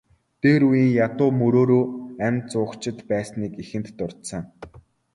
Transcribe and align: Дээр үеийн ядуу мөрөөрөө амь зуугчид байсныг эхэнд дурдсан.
Дээр 0.41 0.61
үеийн 0.69 0.91
ядуу 1.05 1.29
мөрөөрөө 1.39 1.83
амь 2.25 2.41
зуугчид 2.51 2.97
байсныг 3.09 3.53
эхэнд 3.63 3.87
дурдсан. 3.97 4.43